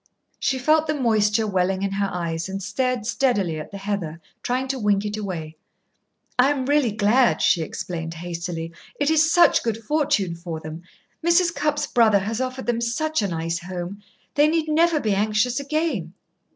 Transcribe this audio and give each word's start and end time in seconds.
She 0.39 0.57
felt 0.57 0.87
the 0.87 0.95
moisture 0.95 1.45
welling 1.45 1.83
in 1.83 1.91
her 1.91 2.09
eyes, 2.11 2.49
and 2.49 2.63
stared 2.63 3.05
steadily 3.05 3.59
at 3.59 3.69
the 3.69 3.77
heather, 3.77 4.19
trying 4.41 4.67
to 4.69 4.79
wink 4.79 5.05
it 5.05 5.15
away. 5.15 5.57
"I 6.39 6.49
am 6.49 6.65
really 6.65 6.91
glad," 6.91 7.39
she 7.39 7.61
explained 7.61 8.15
hastily. 8.15 8.71
"It 8.99 9.11
is 9.11 9.31
such 9.31 9.61
good 9.61 9.77
fortune 9.83 10.33
for 10.33 10.59
them. 10.59 10.81
Mrs. 11.23 11.53
Cupp's 11.53 11.85
brother 11.85 12.17
has 12.17 12.41
offered 12.41 12.65
them 12.65 12.81
such 12.81 13.21
a 13.21 13.27
nice 13.27 13.59
home. 13.59 14.01
They 14.33 14.47
need 14.47 14.67
never 14.67 14.99
be 14.99 15.13
anxious 15.13 15.59
again." 15.59 16.13